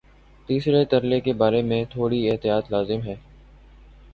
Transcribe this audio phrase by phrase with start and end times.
[0.49, 3.15] تیسرے ترلے کے بارے میں تھوڑی احتیاط لازم ہے۔